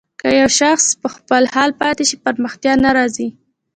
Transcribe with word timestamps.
که 0.19 0.27
يو 0.39 0.49
شاخص 0.59 0.87
په 1.01 1.07
خپل 1.15 1.43
حال 1.53 1.71
پاتې 1.81 2.03
شي 2.09 2.15
پرمختيا 2.25 2.73
نه 2.83 2.89
راځي. 2.97 3.27